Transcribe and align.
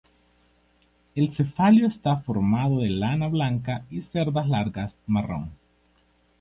El 1.13 1.29
cefalio 1.29 1.85
está 1.85 2.17
formado 2.17 2.79
de 2.79 2.89
lana 2.89 3.27
blanca 3.27 3.85
y 3.91 4.01
cerdas 4.01 4.49
largas 4.49 4.99
marrón. 5.05 5.51